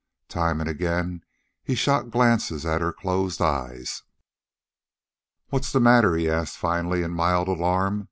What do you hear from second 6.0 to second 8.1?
he asked finally, in mild alarm.